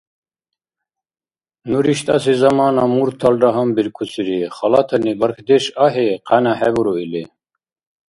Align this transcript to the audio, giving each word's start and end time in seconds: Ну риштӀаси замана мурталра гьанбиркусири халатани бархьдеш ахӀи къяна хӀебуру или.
Ну 1.69 1.77
риштӀаси 1.85 2.33
замана 2.41 2.83
мурталра 2.95 3.49
гьанбиркусири 3.55 4.37
халатани 4.55 5.13
бархьдеш 5.19 5.65
ахӀи 5.85 6.07
къяна 6.27 6.53
хӀебуру 6.59 6.93
или. 7.03 7.23